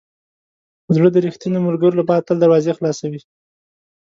زړه 0.95 1.09
د 1.11 1.17
ریښتینو 1.25 1.65
ملګرو 1.67 1.99
لپاره 2.01 2.25
تل 2.27 2.37
دروازې 2.39 2.75
خلاصوي. 2.77 3.21